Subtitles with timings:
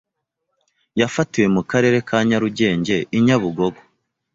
[0.99, 3.81] yafatiwe mu Karere ka Nyarugenge i Nyabugogo